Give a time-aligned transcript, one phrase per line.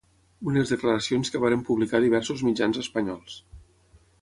[0.51, 3.37] Unes declaracions que varen publicar diversos mitjans espanyols.